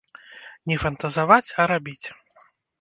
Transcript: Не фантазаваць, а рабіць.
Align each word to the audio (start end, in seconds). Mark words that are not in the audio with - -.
Не 0.71 0.77
фантазаваць, 0.85 1.53
а 1.59 1.69
рабіць. 1.75 2.03